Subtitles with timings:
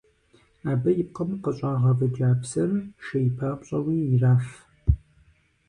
[0.71, 2.71] Абы и пкъым къыщӏагъэвыкӏа псыр
[3.05, 4.47] шей папщӏэуи ираф.